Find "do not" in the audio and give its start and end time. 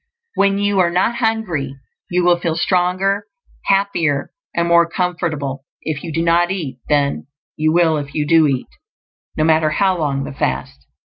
6.11-6.49